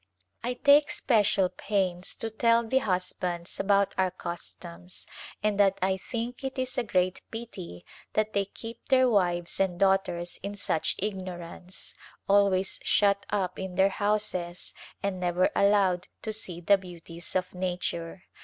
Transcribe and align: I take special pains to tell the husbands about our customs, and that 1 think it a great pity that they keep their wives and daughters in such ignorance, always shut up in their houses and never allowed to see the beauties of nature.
I 0.43 0.55
take 0.55 0.89
special 0.89 1.47
pains 1.47 2.15
to 2.15 2.31
tell 2.31 2.67
the 2.67 2.79
husbands 2.79 3.59
about 3.59 3.93
our 3.99 4.09
customs, 4.09 5.05
and 5.43 5.59
that 5.59 5.79
1 5.83 5.99
think 5.99 6.43
it 6.43 6.57
a 6.75 6.81
great 6.83 7.21
pity 7.29 7.85
that 8.13 8.33
they 8.33 8.45
keep 8.45 8.87
their 8.89 9.07
wives 9.07 9.59
and 9.59 9.79
daughters 9.79 10.39
in 10.41 10.55
such 10.55 10.95
ignorance, 10.97 11.93
always 12.27 12.79
shut 12.83 13.27
up 13.29 13.59
in 13.59 13.75
their 13.75 13.89
houses 13.89 14.73
and 15.03 15.19
never 15.19 15.51
allowed 15.55 16.07
to 16.23 16.33
see 16.33 16.61
the 16.61 16.79
beauties 16.79 17.35
of 17.35 17.53
nature. 17.53 18.23